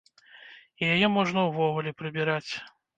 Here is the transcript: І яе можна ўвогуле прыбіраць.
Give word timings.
І 0.81 0.89
яе 0.95 1.11
можна 1.19 1.39
ўвогуле 1.51 1.97
прыбіраць. 2.03 2.53